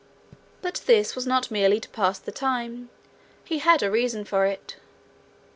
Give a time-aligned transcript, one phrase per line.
[0.63, 2.89] But this was not merely to pass the time:
[3.43, 4.77] he had a reason for it.